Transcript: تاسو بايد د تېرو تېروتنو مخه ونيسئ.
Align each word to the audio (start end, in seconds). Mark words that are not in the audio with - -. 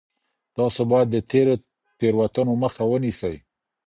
تاسو 0.57 0.81
بايد 0.89 1.07
د 1.11 1.17
تېرو 1.31 1.55
تېروتنو 1.99 2.53
مخه 2.63 2.83
ونيسئ. 2.87 3.35